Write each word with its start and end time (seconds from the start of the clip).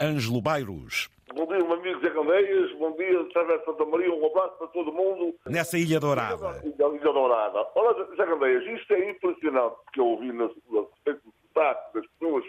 Ângelo 0.00 0.40
Bairros. 0.40 1.10
Bom 1.34 1.46
dia, 1.46 1.58
meu 1.58 1.74
amigo 1.74 2.00
Zé 2.00 2.10
Candeias. 2.10 2.72
Bom 2.78 2.96
dia, 2.96 3.24
Travessa 3.32 3.64
Santa 3.66 3.84
Maria. 3.84 4.12
Um 4.12 4.26
abraço 4.26 4.56
para 4.56 4.66
todo 4.68 4.92
mundo. 4.92 5.34
Nessa 5.46 5.78
Ilha 5.78 6.00
Dourada. 6.00 6.62
Ilha 6.64 7.12
Dourada. 7.12 7.66
Olha, 7.74 8.04
Zé 8.16 8.24
Candeias, 8.24 8.80
isto 8.80 8.94
é 8.94 9.10
impressionante 9.10 9.76
que 9.92 10.00
eu 10.00 10.06
ouvi 10.06 10.32
no 10.32 10.46
respeito 10.46 11.20
do 11.22 11.32
sotaque 11.48 11.94
das 11.94 12.06
pessoas. 12.06 12.44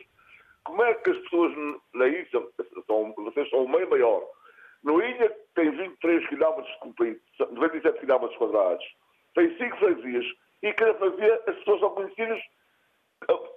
Como 0.63 0.83
é 0.83 0.93
que 0.93 1.09
as 1.09 1.17
pessoas 1.17 1.51
na 1.93 2.07
ilha, 2.07 2.27
são, 2.87 3.13
vocês 3.17 3.49
são 3.49 3.65
o 3.65 3.70
meio 3.70 3.90
maior, 3.90 4.24
no 4.83 5.02
ilha 5.02 5.36
tem 5.56 5.72
23 5.72 6.28
km 6.29 6.63
compridos, 6.79 7.22
97 7.40 7.99
km 7.99 8.28
quadrados, 8.38 8.86
tem 9.36 9.58
5 9.58 9.78
freguesias 9.78 10.26
e 10.63 10.72
cada 10.74 10.94
freguesia 10.96 11.36
as 11.47 11.56
pessoas 11.58 11.79
são 11.79 11.90
conhecidas 11.92 12.42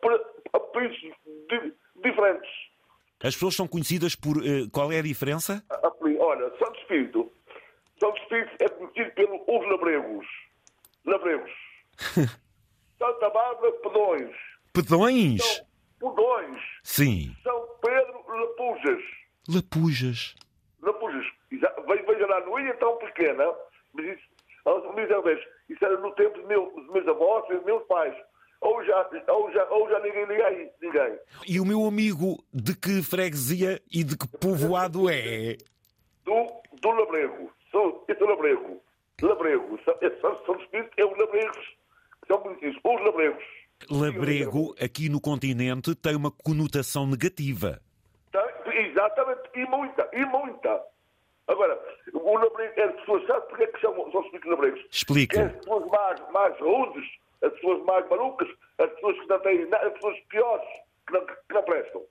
por 0.03 0.35
apelidos 0.53 0.99
diferentes. 2.03 2.51
As 3.23 3.35
pessoas 3.35 3.55
são 3.55 3.67
conhecidas 3.67 4.15
por. 4.15 4.37
Uh, 4.37 4.69
qual 4.71 4.93
é 4.93 4.99
a 4.99 5.03
diferença? 5.03 5.65
Olha, 6.21 6.51
Santo 6.59 6.79
Espírito. 6.81 7.33
Santo 8.01 8.17
Espírito 8.23 8.51
é 8.61 8.69
conhecido 8.69 9.11
pelos 9.13 9.71
labregos. 9.71 10.27
Labregos. 11.07 11.51
Santa 12.99 13.31
Bárbara, 13.31 13.73
Pedões. 13.73 14.37
Pedões? 14.73 15.43
São 15.43 16.11
Pedões. 16.11 16.63
Sim. 16.83 17.37
São 17.43 17.69
Pedro, 17.83 18.25
Lapujas. 18.29 19.03
Lapujas. 19.49 20.35
Lapujas. 20.83 21.27
Veja 21.51 22.27
lá, 22.27 22.41
não 22.41 22.59
ia 22.59 22.75
tão 22.75 22.97
pequena, 22.99 23.45
mas 23.93 24.07
isso, 24.07 24.23
isso 25.69 25.85
era 25.85 25.99
no 25.99 26.13
tempo 26.13 26.39
dos 26.39 26.47
meus, 26.47 26.75
dos 26.75 26.93
meus 26.93 27.09
avós 27.09 27.45
e 27.51 27.55
dos 27.55 27.65
meus 27.65 27.83
pais 27.85 28.15
ou 28.65 28.83
já, 28.83 29.09
ou 29.29 29.53
já, 29.53 29.65
ou 29.69 29.89
já 29.91 30.01
ninguém 30.01 30.25
liga 30.25 30.47
aí, 30.47 30.71
ninguém. 30.81 31.19
E 31.47 31.61
o 31.61 31.67
meu 31.67 31.85
amigo 31.85 32.43
de 32.53 32.75
que 32.75 33.03
freguesia 33.03 33.81
e 33.93 34.03
de 34.03 34.17
que 34.17 34.27
povoado 34.27 35.11
é? 35.11 35.59
Do, 36.25 36.47
do 36.81 36.91
Labrego. 36.91 37.53
Sou, 37.71 38.05
eu 38.09 38.17
sou 38.17 38.27
Labrego. 38.27 38.81
Labrego. 39.21 39.79
São, 39.85 40.45
são 40.47 40.57
Espírito 40.57 40.93
é 40.97 41.05
os 41.05 41.19
Labregos. 41.19 41.75
São 42.27 42.39
conhecidos 42.39 42.79
os 42.83 43.05
Labregos. 43.05 43.45
Labrego, 43.91 44.75
aqui 44.81 45.11
no 45.11 45.21
continente, 45.21 45.95
tem 45.95 46.17
uma 46.17 46.31
conotação 46.31 47.07
negativa. 47.07 47.83
Tem, 48.33 48.87
exatamente. 48.87 49.43
E 49.55 49.67
muita. 49.67 50.09
E 50.15 50.25
muita. 50.25 50.83
Agora, 51.47 51.79
o 52.15 52.39
labrego, 52.39 52.81
as 52.81 52.95
pessoas 53.01 53.27
sabem 53.27 53.49
porque 53.49 53.65
é 53.65 53.67
que 53.67 53.81
chamam, 53.81 54.11
são 54.11 54.23
os 54.23 54.45
labregos? 54.47 54.81
Explica. 54.91 55.39
É 55.39 55.45
as 55.45 55.53
pessoas 55.57 55.87
mais, 55.89 56.31
mais 56.31 56.59
rudes, 56.59 57.05
as 57.45 57.53
pessoas 57.53 57.85
mais 57.85 58.09
malucas, 58.09 58.49
as 58.79 58.91
pessoas 58.91 59.19
que 59.21 59.27
não 59.29 59.41
têm 59.41 59.69
nada, 59.69 59.87
as 59.87 59.93
pessoas 59.95 60.21
piores, 60.29 60.69
que 61.07 61.13
não, 61.13 61.27
que 61.27 61.55
não 61.55 61.63
prestam. 61.63 62.03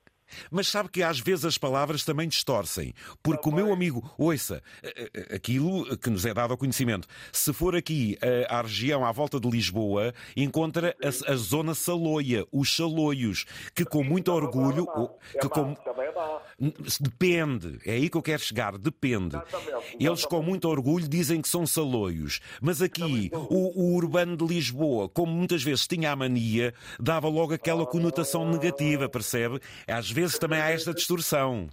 Mas 0.50 0.68
sabe 0.68 0.90
que 0.90 1.04
às 1.04 1.20
vezes 1.20 1.46
as 1.46 1.58
palavras 1.58 2.04
também 2.04 2.28
distorcem. 2.28 2.94
Porque 3.22 3.50
o 3.50 3.52
meu 3.52 3.72
amigo, 3.72 4.04
ouça, 4.18 4.62
eh, 4.82 5.10
eh, 5.14 5.36
aquilo 5.36 5.98
que 5.98 6.10
nos 6.10 6.26
é 6.26 6.34
dado 6.34 6.52
ao 6.52 6.58
conhecimento, 6.58 7.08
se 7.32 7.54
for 7.54 7.76
aqui 7.76 8.18
eh, 8.22 8.46
à 8.50 8.62
região 8.62 9.06
à 9.06 9.12
volta 9.12 9.40
de 9.40 9.50
Lisboa, 9.50 10.14
encontra 10.36 10.96
a, 11.04 11.32
a 11.32 11.36
zona 11.36 11.74
Saloia, 11.74 12.46
os 12.52 12.76
Saloios, 12.76 13.46
que 13.76 13.86
com 13.86 14.04
muito 14.04 14.32
orgulho. 14.32 14.88
Que 15.40 15.50
com... 15.50 15.76
Depende, 17.00 17.80
é 17.86 17.94
aí 17.94 18.10
que 18.10 18.18
eu 18.18 18.22
quero 18.22 18.42
chegar, 18.42 18.78
depende. 18.78 19.38
Eles 20.00 20.26
com 20.26 20.42
muito 20.42 20.68
orgulho 20.68 21.08
dizem 21.08 21.42
que 21.42 21.50
são 21.50 21.66
Saloios. 21.66 22.40
Mas 22.62 22.82
aqui, 22.82 23.32
o, 23.34 23.82
o 23.82 23.96
urbano 23.96 24.38
de 24.38 24.46
Lisboa, 24.46 25.10
como 25.10 25.32
muitas 25.32 25.64
vezes 25.64 25.88
tinha 25.88 26.12
a 26.12 26.16
mania, 26.16 26.74
dava 27.00 27.28
logo 27.28 27.54
aquela 27.54 27.86
conotação 27.86 28.50
negativa, 28.50 29.10
percebe? 29.10 29.60
Às 29.88 30.12
vezes 30.12 30.38
também 30.38 30.60
há 30.60 30.70
esta 30.70 30.94
distorção. 30.94 31.68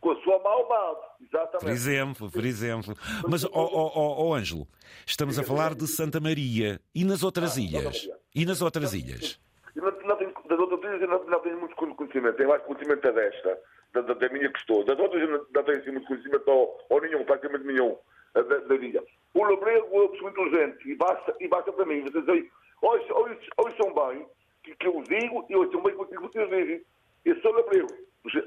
Com 0.00 0.10
a, 0.10 0.22
sua 0.22 0.38
maldade, 0.42 1.00
exatamente. 1.22 1.60
Por 1.60 1.70
exemplo, 1.70 2.30
por 2.30 2.44
exemplo. 2.44 2.96
Mas, 3.28 3.44
ó 3.44 3.48
oh, 3.52 3.92
oh, 3.94 4.28
oh, 4.28 4.34
Ângelo, 4.34 4.66
estamos 5.06 5.38
a 5.38 5.42
falar 5.42 5.74
de 5.74 5.86
Santa 5.86 6.20
Maria. 6.20 6.80
E 6.94 7.04
nas 7.04 7.22
outras 7.22 7.56
ah, 7.56 7.60
ilhas? 7.60 8.08
E 8.34 8.44
nas 8.44 8.62
outras 8.62 8.94
ilhas? 8.94 9.40
Não, 9.74 9.84
das 9.84 10.58
outras 10.58 10.82
ilhas 10.82 11.02
eu 11.02 11.08
não, 11.08 11.24
não 11.24 11.40
tenho 11.40 11.58
muito 11.58 11.74
conhecimento. 11.76 12.36
Tenho 12.36 12.48
mais 12.48 12.62
conhecimento 12.62 13.12
desta, 13.12 13.58
da, 13.92 14.00
da, 14.00 14.14
da 14.14 14.28
minha 14.30 14.50
que. 14.50 14.84
Das 14.84 14.98
outras 14.98 15.28
não, 15.28 15.64
tenho 15.64 15.78
assim, 15.78 15.90
muito 15.90 16.06
conhecimento, 16.06 16.50
ou, 16.50 16.78
ou 16.88 17.00
nenhum, 17.00 17.24
praticamente 17.24 17.66
nenhum, 17.66 17.96
da, 18.34 18.42
da 18.42 18.74
ilha. 18.74 19.02
O 19.34 19.44
labrego 19.44 20.02
é 20.02 20.08
pessoa 20.08 20.30
inteligente 20.30 20.90
e 20.90 20.94
basta, 20.94 21.36
e 21.40 21.48
basta 21.48 21.72
para 21.72 21.86
mim. 21.86 22.02
Vocês 22.02 22.28
aí, 22.28 22.50
ouçam 22.82 23.94
bem 23.94 24.26
que, 24.62 24.74
que 24.76 24.86
eu 24.86 25.02
digo 25.02 25.46
e 25.48 25.56
ouçam 25.56 25.82
bem 25.82 25.94
o 25.94 26.06
que 26.06 26.18
vocês 26.18 26.48
dizem. 26.48 26.84
Eu 27.24 27.40
sou 27.40 27.52
labrego. 27.52 27.88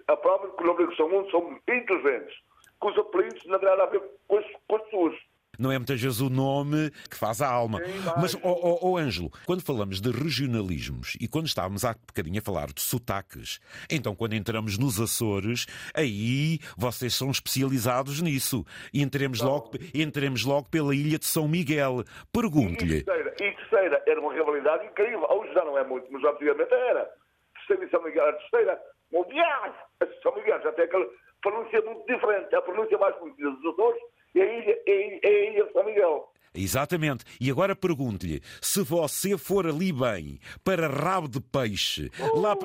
A 0.07 0.17
prova 0.17 0.49
que 0.49 0.63
os 0.63 0.67
labregos 0.67 0.97
são, 0.97 1.29
são 1.29 1.59
inteligentes. 1.67 2.35
Que 2.79 2.87
os 2.87 2.97
apelidos 2.97 3.45
não 3.45 3.59
têm 3.59 3.69
nada 3.69 3.83
a 3.83 3.87
ver 3.87 4.01
com 4.27 4.37
as, 4.37 4.45
com 4.67 4.75
as 4.75 4.83
pessoas. 4.83 5.15
Não 5.59 5.71
é 5.71 5.77
muitas 5.77 5.99
vezes 5.99 6.19
o 6.21 6.29
nome 6.29 6.91
que 7.09 7.17
faz 7.17 7.41
a 7.41 7.49
alma. 7.49 7.83
Sim, 7.83 7.91
mas, 8.17 8.35
ó 8.35 8.39
oh, 8.43 8.79
oh, 8.81 8.89
oh, 8.91 8.97
Ângelo, 8.97 9.31
quando 9.45 9.61
falamos 9.63 10.01
de 10.01 10.11
regionalismos 10.11 11.17
e 11.19 11.27
quando 11.27 11.47
estávamos 11.47 11.83
há 11.85 11.93
bocadinho 11.93 12.39
a 12.39 12.41
falar 12.41 12.67
de 12.67 12.81
sotaques, 12.81 13.59
então 13.89 14.15
quando 14.15 14.33
entramos 14.33 14.77
nos 14.77 14.99
Açores, 14.99 15.65
aí 15.93 16.59
vocês 16.77 17.13
são 17.13 17.29
especializados 17.29 18.21
nisso. 18.21 18.65
E 18.93 19.01
entremos, 19.01 19.41
logo, 19.41 19.71
entremos 19.93 20.43
logo 20.43 20.69
pela 20.69 20.95
ilha 20.95 21.19
de 21.19 21.25
São 21.25 21.47
Miguel. 21.47 22.03
Pergunto-lhe. 22.31 22.97
E 22.97 23.03
terceira, 23.03 23.35
e 23.39 23.51
terceira, 23.55 24.03
era 24.07 24.19
uma 24.19 24.33
rivalidade 24.33 24.85
incrível. 24.85 25.25
Hoje 25.29 25.53
já 25.53 25.63
não 25.63 25.77
é 25.77 25.83
muito, 25.83 26.11
mas 26.11 26.23
antigamente 26.23 26.73
era 26.73 27.09
terceira 27.55 27.85
e 27.85 27.89
São 27.89 28.03
Miguel, 28.03 28.27
a 28.27 28.33
terceira, 28.33 28.81
mundial, 29.11 29.75
São 30.21 30.35
Miguel 30.35 30.61
já 30.61 30.71
tem 30.73 30.85
aquela 30.85 31.05
pronúncia 31.41 31.81
muito 31.81 32.05
diferente. 32.05 32.55
A 32.55 32.61
pronúncia 32.61 32.97
mais 32.97 33.15
conhecida 33.17 33.51
dos 33.51 33.73
Açores 33.73 34.01
é 34.35 34.43
a 34.43 34.57
ilha, 34.57 34.79
é, 34.85 35.19
é 35.23 35.27
a 35.27 35.49
ilha 35.51 35.65
de 35.65 35.73
São 35.73 35.83
Miguel. 35.85 36.31
Exatamente. 36.53 37.25
E 37.39 37.49
agora 37.51 37.75
pergunto-lhe: 37.75 38.41
se 38.61 38.83
você 38.83 39.37
for 39.37 39.67
ali 39.67 39.91
bem 39.91 40.39
para 40.63 40.87
rabo 40.87 41.27
de 41.27 41.41
peixe, 41.41 42.09
uh, 42.19 42.39
lá. 42.39 42.55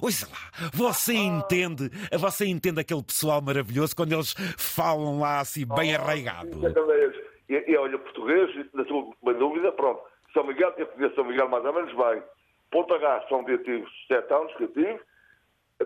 Ouça 0.00 0.26
lá, 0.26 0.70
você 0.72 1.12
ah. 1.12 1.16
entende, 1.16 1.90
você 2.18 2.46
entende 2.46 2.80
aquele 2.80 3.02
pessoal 3.02 3.42
maravilhoso 3.42 3.94
quando 3.94 4.12
eles 4.12 4.34
falam 4.56 5.20
lá 5.20 5.40
assim, 5.40 5.66
bem 5.66 5.94
ah, 5.94 6.00
arraigado. 6.00 6.58
E, 7.46 7.62
e 7.70 7.76
olha, 7.76 7.98
português, 7.98 8.48
na 8.72 8.86
sua 8.86 9.12
dúvida, 9.34 9.70
pronto 9.72 10.00
são 10.34 10.44
Miguel, 10.44 10.74
eu 10.76 10.86
conheço 10.88 11.14
São 11.14 11.24
Miguel 11.24 11.48
mais 11.48 11.64
ou 11.64 11.72
menos 11.72 11.94
bem. 11.94 12.22
Ponta 12.70 12.98
Gás, 12.98 13.24
onde 13.30 13.52
eu 13.52 13.62
tive 13.62 13.86
sete 14.08 14.34
anos 14.34 14.54
que 14.56 14.64
eu 14.64 14.72
tive, 14.72 15.00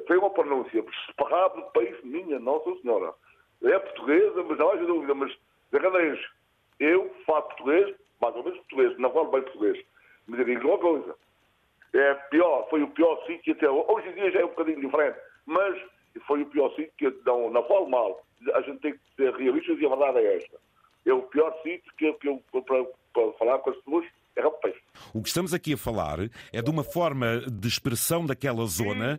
tem 0.00 0.16
uma 0.18 0.30
pronúncia 0.30 0.84
esparrado 1.08 1.56
do 1.56 1.70
país, 1.70 2.02
minha 2.04 2.38
Nossa 2.38 2.74
Senhora. 2.80 3.14
É 3.62 3.78
portuguesa, 3.78 4.42
mas 4.44 4.58
não 4.58 4.70
haja 4.70 4.84
dúvida, 4.84 5.14
mas 5.14 5.36
verdadeiro. 5.72 6.18
Eu 6.78 7.10
falo 7.26 7.42
português, 7.42 7.96
mais 8.20 8.36
ou 8.36 8.44
menos 8.44 8.58
português, 8.60 8.98
não 8.98 9.12
falo 9.12 9.30
bem 9.30 9.42
português. 9.42 9.84
Mas 10.26 10.38
eu 10.40 10.44
digo 10.44 10.68
uma 10.68 10.78
coisa. 10.78 11.14
É 11.94 12.14
pior, 12.30 12.68
foi 12.68 12.82
o 12.82 12.90
pior 12.90 13.24
sítio 13.26 13.54
até 13.54 13.68
hoje. 13.68 14.08
Em 14.08 14.12
dia 14.12 14.30
já 14.30 14.40
é 14.40 14.44
um 14.44 14.48
bocadinho 14.48 14.80
diferente, 14.80 15.18
mas 15.46 15.80
foi 16.26 16.42
o 16.42 16.46
pior 16.46 16.70
sítio 16.74 16.92
que 16.98 17.10
não, 17.24 17.50
não 17.50 17.66
falo 17.66 17.88
mal. 17.88 18.24
A 18.54 18.60
gente 18.62 18.80
tem 18.80 18.92
que 18.92 19.00
ser 19.16 19.34
realistas 19.34 19.78
e 19.80 19.86
a 19.86 19.88
verdade 19.88 20.18
é 20.18 20.36
esta. 20.36 20.58
É 21.06 21.12
o 21.12 21.22
pior 21.22 21.52
sítio 21.62 21.92
que, 21.96 22.12
que 22.14 22.28
eu, 22.28 22.42
para, 22.62 22.84
para 23.14 23.32
falar 23.32 23.58
com 23.58 23.70
as 23.70 23.76
pessoas, 23.78 24.06
o 25.14 25.22
que 25.22 25.28
estamos 25.28 25.54
aqui 25.54 25.74
a 25.74 25.76
falar 25.76 26.18
é 26.52 26.62
de 26.62 26.70
uma 26.70 26.84
forma 26.84 27.40
de 27.50 27.68
expressão 27.68 28.26
daquela 28.26 28.64
zona 28.66 29.18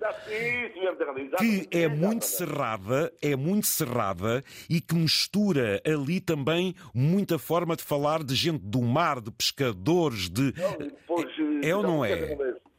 que 1.38 1.68
é 1.72 1.88
muito 1.88 2.26
cerrada, 2.26 3.12
é 3.22 3.36
muito 3.36 3.68
cerrada 3.68 4.44
e 4.70 4.80
que 4.82 4.96
mistura 4.96 5.82
ali 5.86 6.20
também 6.20 6.76
muita 6.94 7.40
forma 7.40 7.76
de 7.76 7.84
falar 7.84 8.24
de 8.24 8.36
gente 8.36 8.64
do 8.64 8.82
mar, 8.82 9.22
de 9.22 9.32
pescadores, 9.32 10.30
de. 10.30 10.54
é, 11.64 11.70
é 11.70 11.76
ou 11.76 11.84
não 11.84 12.04
é? 12.04 12.36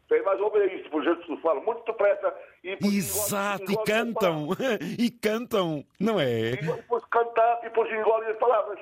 Tem 0.09 0.23
mais 0.25 0.41
ou 0.41 0.53
menos 0.53 0.73
isso, 0.73 0.91
muito 0.91 1.85
depressa 1.85 2.35
e 2.65 2.77
Exato, 2.85 3.71
e 3.71 3.77
cantam, 3.85 4.49
e 4.99 5.11
cantam, 5.11 5.85
não 5.99 6.19
é? 6.21 6.51
E 6.51 6.57
depois 6.57 7.05
cantar 7.05 7.61
e 7.61 7.65
depois 7.65 7.93
engolem 7.93 8.29
as 8.29 8.37
palavras. 8.39 8.79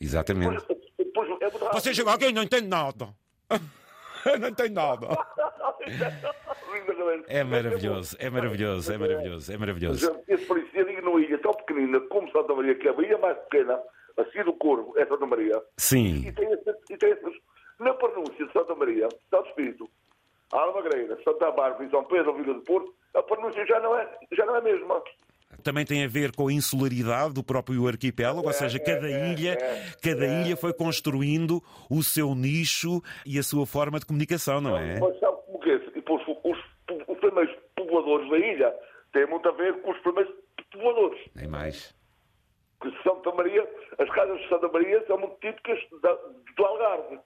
Exatamente. 0.00 0.64
Você 1.72 1.94
chegou 1.94 2.12
aqui 2.12 2.26
e 2.26 2.32
não 2.32 2.42
entende 2.42 2.66
nada. 2.68 3.08
não 4.40 4.48
entende 4.48 4.74
nada. 4.74 5.08
É 7.28 7.44
maravilhoso, 7.44 8.16
é 8.18 8.28
maravilhoso, 8.28 8.92
é 8.92 8.98
maravilhoso, 8.98 9.52
é 9.52 9.56
maravilhoso. 9.56 10.20
Esse 10.26 10.46
parecia 10.46 10.84
numa 11.02 11.20
ilha 11.20 11.38
tão 11.38 11.52
pequenina 11.54 12.00
como 12.08 12.30
Santa 12.30 12.54
Maria, 12.54 12.74
que 12.74 12.88
é 12.88 12.90
a 12.90 13.02
ilha 13.02 13.18
mais 13.18 13.38
pequena, 13.38 13.80
assim 14.16 14.42
do 14.44 14.52
Corvo, 14.54 14.94
é 14.98 15.06
Santa 15.06 15.26
Maria. 15.26 15.62
Sim. 15.76 16.26
E 16.26 16.32
tem, 16.32 16.52
esses, 16.52 16.74
e 16.90 16.96
tem 16.96 17.16
na 17.78 17.94
pronúncia 17.94 18.46
de 18.46 18.52
Santa 18.52 18.74
Maria, 18.74 19.08
Santo 19.30 19.48
Espírito, 19.48 19.88
Almagreira, 20.52 21.18
Santa 21.22 21.50
Bárbara 21.50 21.84
e 21.84 21.90
São 21.90 22.04
Pedro, 22.04 22.34
Vila 22.34 22.54
de 22.54 22.64
Porto, 22.64 22.94
a 23.14 23.22
pronúncia 23.22 23.64
já 23.66 23.80
não 23.80 23.96
é, 23.96 24.18
já 24.32 24.46
não 24.46 24.56
é 24.56 24.58
a 24.58 24.62
mesma 24.62 25.02
também 25.62 25.84
tem 25.84 26.04
a 26.04 26.08
ver 26.08 26.34
com 26.34 26.48
a 26.48 26.52
insularidade 26.52 27.34
do 27.34 27.42
próprio 27.42 27.86
arquipélago, 27.88 28.46
ou 28.46 28.52
seja, 28.52 28.78
cada 28.78 29.08
ilha, 29.10 29.56
cada 30.02 30.26
ilha 30.26 30.56
foi 30.56 30.72
construindo 30.72 31.62
o 31.90 32.02
seu 32.02 32.34
nicho 32.34 33.02
e 33.26 33.38
a 33.38 33.42
sua 33.42 33.66
forma 33.66 33.98
de 33.98 34.06
comunicação, 34.06 34.60
não 34.60 34.76
é? 34.76 34.98
Mas 35.00 35.18
sabe 35.18 35.36
como 35.46 35.60
que 35.60 35.70
é? 35.70 35.78
Depois 35.90 36.22
os 36.26 36.58
os 37.08 37.18
primeiros 37.18 37.54
povoadores 37.76 38.30
da 38.30 38.38
ilha. 38.38 38.74
Tem 39.12 39.26
muito 39.26 39.48
a 39.48 39.52
ver 39.52 39.80
com 39.82 39.90
os 39.90 39.98
primeiros 40.00 40.32
povoadores. 40.72 41.20
Nem 41.34 41.48
mais. 41.48 41.94
Que 42.80 42.90
Santa 43.02 43.32
Maria, 43.32 43.68
as 43.98 44.08
casas 44.10 44.40
de 44.40 44.48
Santa 44.48 44.68
Maria 44.68 45.04
são 45.06 45.18
muito 45.18 45.34
típicas 45.40 45.78
da, 46.02 46.12
do 46.56 46.64
Algarve. 46.64 47.18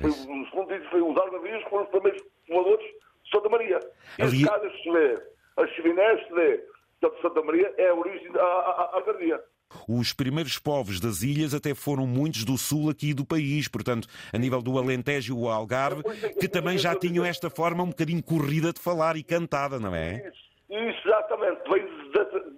Foi, 0.00 0.10
segundo 0.10 0.68
diz, 0.78 0.88
foi 0.90 1.00
os 1.00 1.16
algarvios 1.16 1.62
que 1.64 1.70
foram 1.70 1.84
os 1.84 1.90
primeiros 1.90 2.22
povoadores 2.46 2.86
de 2.86 3.30
Santa 3.30 3.48
Maria. 3.48 3.80
Ali- 4.18 4.42
as 4.44 4.48
casas 4.50 4.72
se 4.82 4.90
vê, 4.90 5.22
as 5.56 5.70
chiminés 5.70 6.26
se 6.26 6.34
vê, 6.34 6.64
de 7.10 7.20
Santa 7.22 7.42
Maria 7.42 7.72
é 7.76 7.88
a 7.88 7.94
origem 7.94 8.30
da 8.32 8.42
a- 8.42 8.44
a- 8.44 8.90
algarvia. 8.94 9.40
Os 9.88 10.12
primeiros 10.12 10.58
povos 10.58 11.00
das 11.00 11.22
ilhas 11.22 11.52
até 11.52 11.74
foram 11.74 12.06
muitos 12.06 12.44
do 12.44 12.56
sul 12.56 12.90
aqui 12.90 13.12
do 13.12 13.24
país, 13.24 13.66
portanto, 13.66 14.06
a 14.32 14.38
nível 14.38 14.62
do 14.62 14.78
Alentejo 14.78 15.34
e 15.34 15.36
o 15.36 15.48
Algarve, 15.48 16.02
que 16.38 16.46
também 16.48 16.78
já 16.78 16.94
tinham 16.94 17.24
esta 17.24 17.50
forma 17.50 17.82
um 17.82 17.88
bocadinho 17.88 18.22
corrida 18.22 18.72
de 18.72 18.80
falar 18.80 19.16
e 19.16 19.24
cantada, 19.24 19.80
não 19.80 19.92
é? 19.94 20.30
Isso, 20.70 21.08
exatamente, 21.08 21.60
vem 21.68 21.84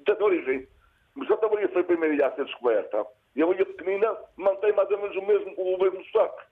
da, 0.04 0.24
origem. 0.24 0.66
Mas 1.14 1.28
Santa 1.28 1.48
Maria 1.48 1.68
foi 1.70 1.80
a 1.80 1.84
primeira 1.84 2.14
ilha 2.14 2.26
a 2.26 2.34
ser 2.34 2.44
descoberta. 2.44 3.06
E 3.34 3.42
a 3.42 3.46
ilha 3.46 3.64
pequenina 3.64 4.14
mantém 4.36 4.72
mais 4.74 4.90
ou 4.90 4.98
menos 5.00 5.16
o 5.16 5.22
mesmo, 5.22 5.54
o 5.56 5.78
mesmo 5.82 6.04
sotaque. 6.06 6.42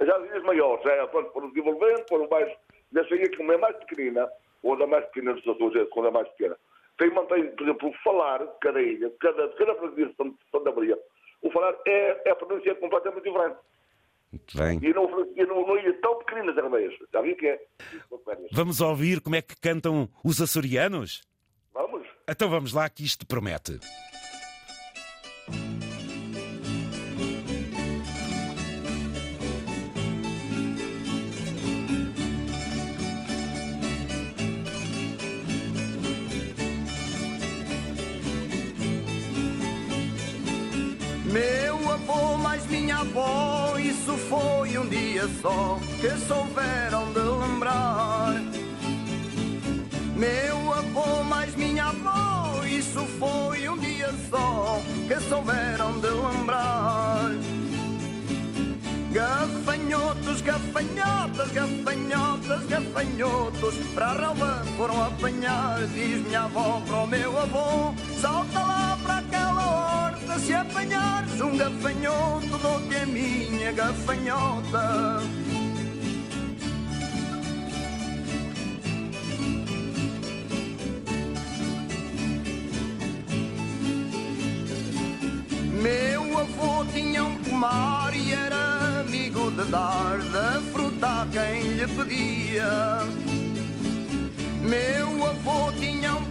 Já 0.00 0.16
as 0.16 0.24
ilhas 0.24 0.42
maiores, 0.42 0.82
já 0.82 1.06
quando 1.08 1.30
foram 1.32 1.48
desenvolvendo, 1.50 2.04
foram 2.08 2.28
mais. 2.28 2.52
Dessa 2.90 3.14
ilha, 3.14 3.36
como 3.36 3.52
é 3.52 3.56
mais 3.58 3.76
pequenina, 3.76 4.28
onde 4.62 4.82
é 4.82 4.86
mais 4.86 5.04
pequena 5.06 5.34
dos 5.34 5.46
Açores, 5.46 5.88
quando 5.90 6.08
é 6.08 6.10
mais 6.10 6.28
pequena, 6.30 6.56
tem, 6.98 7.10
mantém, 7.12 7.46
por 7.56 7.62
exemplo, 7.64 7.88
o 7.88 7.92
falar 8.02 8.38
de 8.44 8.52
cada 8.60 8.80
ilha, 8.82 9.08
de 9.10 9.16
cada, 9.16 9.48
de 9.48 9.54
cada 9.56 9.74
freguesia 9.76 10.06
de 10.06 10.14
Santa- 10.50 10.72
Maria, 10.72 10.98
o 11.42 11.50
falar 11.50 11.74
é, 11.86 12.28
é 12.28 12.30
a 12.30 12.36
pronúncia 12.36 12.70
é 12.70 12.74
completamente 12.74 13.24
diferente. 13.24 13.56
Muito 14.32 14.58
bem. 14.58 14.78
E 14.82 14.92
não, 14.92 15.32
e 15.36 15.46
não, 15.46 15.66
não 15.66 15.78
ilha 15.78 15.92
tão 16.00 16.18
pequeninas 16.18 16.58
as 16.58 16.64
aldeias. 16.64 16.94
Já 17.12 17.20
vi 17.20 17.34
que 17.36 17.46
é. 17.46 17.60
Vamos 18.52 18.80
ouvir 18.80 19.20
como 19.20 19.36
é 19.36 19.42
que 19.42 19.54
cantam 19.60 20.08
os 20.24 20.40
açorianos? 20.40 21.22
Vamos? 21.72 22.06
Então 22.28 22.48
vamos 22.48 22.72
lá 22.72 22.88
que 22.88 23.04
isto 23.04 23.26
promete. 23.26 23.78
Avô 42.06 42.36
mais 42.36 42.66
minha 42.66 42.98
avó, 42.98 43.78
isso 43.78 44.14
foi 44.28 44.76
um 44.76 44.86
dia 44.88 45.26
só 45.40 45.78
que 46.02 46.10
souberam 46.26 47.10
de 47.14 47.20
lembrar. 47.20 48.34
Meu 50.14 50.74
avô 50.74 51.24
mais 51.24 51.56
minha 51.56 51.86
avó, 51.86 52.62
isso 52.66 53.06
foi 53.18 53.70
um 53.70 53.78
dia 53.78 54.10
só 54.30 54.82
que 55.08 55.18
souberam 55.30 55.98
de 56.00 56.08
lembrar. 56.08 57.30
Gafanhotos, 59.10 60.42
gafanhotas, 60.42 61.52
gafanhotas, 61.52 62.66
gafanhotos 62.66 63.74
Para 63.94 64.06
a 64.06 64.12
relva 64.12 64.64
foram 64.76 65.04
apanhar 65.04 65.86
Diz 65.86 66.26
minha 66.26 66.42
avó 66.42 66.82
para 66.84 66.96
o 66.96 67.06
meu 67.06 67.38
avô 67.38 67.94
Salta 68.20 68.58
lá 68.58 68.98
para 69.04 69.18
aquela 69.18 70.03
horta 70.34 70.38
Se 70.38 70.52
apanhares 70.52 71.40
um 71.40 71.56
gafanhoto 71.56 72.58
Dou-te 72.58 72.96
a 72.96 73.06
minha 73.06 73.72
gafanhota 73.72 75.22
Meu 85.82 86.38
avô 86.38 86.84
tinha 86.92 87.24
um 87.24 87.36
pomar 87.36 88.14
e 88.14 88.32
era 88.32 89.00
amigo 89.00 89.50
de 89.50 89.64
dar 89.70 90.18
da 90.32 90.60
fruta 90.72 91.22
a 91.22 91.26
quem 91.30 91.62
lhe 91.74 91.86
pedia. 91.86 93.00
Meu 94.62 95.26
avô 95.26 95.70
tinha 95.72 96.14
um 96.14 96.23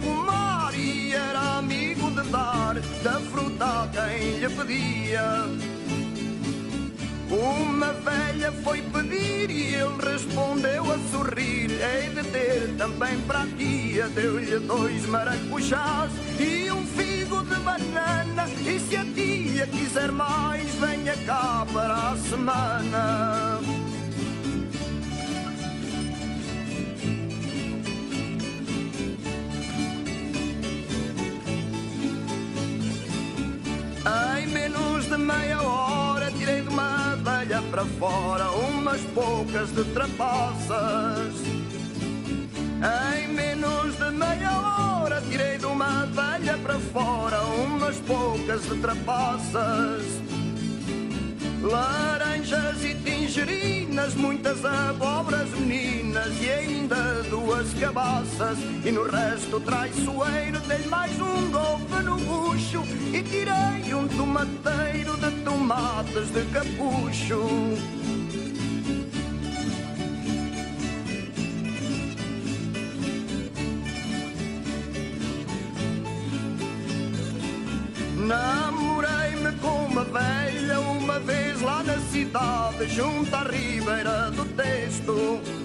da 3.02 3.20
fruta 3.20 3.64
a 3.64 3.88
quem 3.88 4.38
lhe 4.38 4.48
pedia. 4.48 5.44
Uma 7.30 7.92
velha 7.92 8.52
foi 8.62 8.80
pedir 8.82 9.50
e 9.50 9.74
ele 9.74 10.10
respondeu 10.12 10.84
a 10.92 10.98
sorrir. 11.10 11.70
Hei 11.70 12.10
de 12.10 12.22
ter 12.30 12.74
também 12.78 13.18
para 13.22 13.46
tia, 13.56 14.08
deu-lhe 14.08 14.58
dois 14.60 15.06
maracujás 15.06 16.12
e 16.38 16.70
um 16.70 16.86
figo 16.86 17.42
de 17.44 17.56
banana. 17.56 18.48
E 18.64 18.78
se 18.78 18.96
a 18.96 19.04
tia 19.04 19.66
quiser 19.66 20.12
mais, 20.12 20.72
venha 20.76 21.16
cá 21.26 21.66
para 21.72 22.10
a 22.10 22.16
semana. 22.16 23.53
Meia 35.24 35.62
hora 35.62 36.30
tirei 36.32 36.60
de 36.60 36.68
uma 36.68 37.14
abelha 37.14 37.62
para 37.70 37.84
fora 37.98 38.50
umas 38.50 39.00
poucas 39.14 39.70
de 39.72 39.84
trapaças. 39.84 41.34
Em 43.16 43.28
menos 43.28 43.96
de 43.96 44.10
meia 44.10 44.52
hora 44.52 45.22
tirei 45.22 45.56
de 45.56 45.64
uma 45.64 46.02
abelha 46.02 46.58
para 46.58 46.78
fora 46.78 47.40
umas 47.42 47.96
poucas 48.00 48.62
de 48.68 48.78
trapaças. 48.80 50.04
Laranjas 51.62 52.84
e 52.84 52.94
tangerinas, 52.94 54.14
muitas 54.14 54.62
abobras 54.62 55.48
meninas 55.58 56.32
e 56.42 56.50
ainda 56.50 57.22
cabaças. 57.72 58.58
E 58.84 58.90
no 58.90 59.04
resto 59.04 59.58
traiçoeiro 59.60 60.60
dei 60.60 60.86
mais 60.86 61.18
um 61.20 61.50
golpe 61.50 62.02
no 62.02 62.16
bucho 62.16 62.82
e 63.12 63.22
tirei 63.22 63.94
um 63.94 64.06
tomateiro 64.08 65.16
de 65.16 65.30
tomates 65.42 66.30
de 66.30 66.44
capucho. 66.52 67.40
Namorei-me 78.16 79.52
com 79.60 79.86
uma 79.86 80.04
velha 80.04 80.80
uma 80.80 81.20
vez 81.20 81.60
lá 81.60 81.82
na 81.82 81.98
cidade, 81.98 82.88
junto 82.88 83.34
à 83.34 83.42
ribeira 83.42 84.30
do 84.30 84.44
texto. 84.56 85.63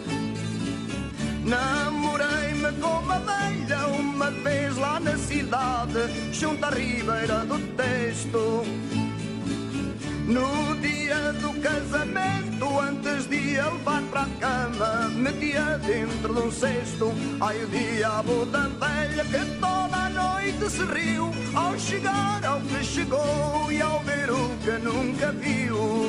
Namorei-me 1.50 2.72
com 2.80 3.00
uma 3.00 3.18
velha 3.18 3.88
uma 3.88 4.30
vez 4.30 4.78
lá 4.78 5.00
na 5.00 5.18
cidade, 5.18 6.32
junto 6.32 6.64
à 6.64 6.70
ribeira 6.70 7.44
do 7.44 7.58
texto. 7.76 8.64
No 10.28 10.76
dia 10.80 11.34
do 11.42 11.60
casamento, 11.60 12.80
antes 12.80 13.28
de 13.28 13.60
a 13.60 13.70
levar 13.72 14.04
para 14.04 14.22
a 14.22 14.30
cama, 14.40 15.10
metia 15.10 15.80
dentro 15.80 16.36
de 16.36 16.40
um 16.40 16.52
cesto. 16.52 17.12
Ai, 17.42 17.64
o 17.64 17.68
diabo 17.68 18.46
da 18.46 18.68
velha 18.68 19.26
que 19.26 19.60
toda 19.60 20.06
a 20.06 20.10
noite 20.10 20.70
se 20.70 20.84
riu, 20.84 21.32
ao 21.56 21.80
chegar 21.80 22.46
ao 22.46 22.62
que 22.62 22.84
chegou 22.84 23.72
e 23.72 23.82
ao 23.82 24.00
ver 24.02 24.30
o 24.30 24.50
que 24.64 24.72
nunca 24.84 25.32
viu. 25.32 26.09